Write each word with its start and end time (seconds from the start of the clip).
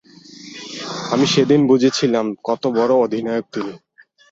আমি 1.11 1.25
সেদিনই 1.33 1.69
বুঝেছিলাম 1.71 2.25
কত 2.47 2.63
বড় 2.77 2.93
অধিনায়ক 2.97 3.45
তিনি। 3.53 3.73